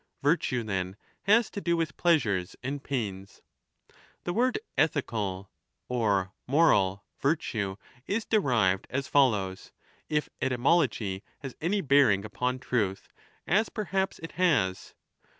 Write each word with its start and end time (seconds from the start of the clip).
Virtue 0.23 0.63
then 0.63 0.95
has 1.25 1.51
to 1.51 1.61
do 1.61 1.77
with 1.77 1.95
pleasures 1.95 2.55
and 2.63 2.83
pains. 2.83 3.43
The 4.23 4.33
word' 4.33 4.57
ethical' 4.87 5.51
(or' 5.87 6.31
moral') 6.47 7.05
virtue 7.21 7.75
is 8.07 8.25
derived 8.25 8.87
as 8.89 9.07
follows, 9.07 9.71
if 10.09 10.27
etymology 10.41 11.21
has 11.41 11.55
any 11.61 11.81
bearing 11.81 12.25
upon 12.25 12.57
truth, 12.57 13.09
as 13.45 13.69
perhaps 13.69 14.17
1186^ 14.17 14.23
it 14.23 14.31
has. 14.31 14.95